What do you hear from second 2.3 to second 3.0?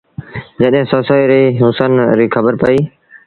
کبرپئيٚ۔